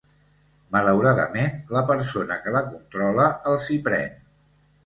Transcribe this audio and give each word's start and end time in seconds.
Malauradament 0.75 1.53
la 1.77 1.83
persona 1.91 2.39
que 2.47 2.55
la 2.57 2.65
controla 2.71 3.29
els 3.53 3.69
hi 3.69 3.79
pren. 3.91 4.21